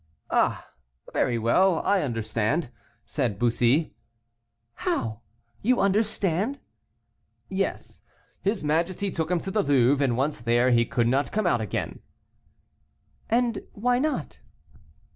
[0.31, 0.67] "Ah!
[1.13, 2.71] very well, I understand,"
[3.05, 3.93] said Bussy.
[4.73, 5.21] "How!
[5.61, 6.59] you understand."
[7.49, 8.01] "Yes;
[8.41, 11.61] his majesty took him to the Louvre and once there he could not come out
[11.61, 11.99] again."
[13.29, 14.39] "And why not?"